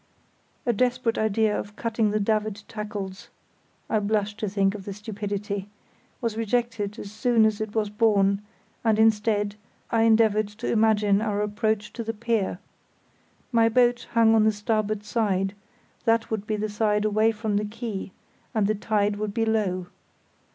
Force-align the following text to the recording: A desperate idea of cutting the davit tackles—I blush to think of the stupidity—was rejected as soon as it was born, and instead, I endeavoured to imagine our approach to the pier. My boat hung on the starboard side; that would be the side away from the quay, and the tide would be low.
A 0.65 0.73
desperate 0.73 1.19
idea 1.19 1.55
of 1.55 1.75
cutting 1.75 2.09
the 2.09 2.19
davit 2.19 2.63
tackles—I 2.67 3.99
blush 3.99 4.35
to 4.37 4.49
think 4.49 4.73
of 4.73 4.85
the 4.85 4.93
stupidity—was 4.93 6.35
rejected 6.35 6.97
as 6.97 7.11
soon 7.11 7.45
as 7.45 7.61
it 7.61 7.75
was 7.75 7.91
born, 7.91 8.41
and 8.83 8.97
instead, 8.97 9.57
I 9.91 10.01
endeavoured 10.01 10.47
to 10.47 10.65
imagine 10.71 11.21
our 11.21 11.41
approach 11.43 11.93
to 11.93 12.03
the 12.03 12.15
pier. 12.15 12.57
My 13.51 13.69
boat 13.69 14.07
hung 14.13 14.33
on 14.33 14.43
the 14.43 14.51
starboard 14.51 15.03
side; 15.03 15.53
that 16.05 16.31
would 16.31 16.47
be 16.47 16.55
the 16.55 16.67
side 16.67 17.05
away 17.05 17.31
from 17.31 17.57
the 17.57 17.65
quay, 17.65 18.11
and 18.55 18.65
the 18.65 18.73
tide 18.73 19.17
would 19.17 19.35
be 19.35 19.45
low. 19.45 19.85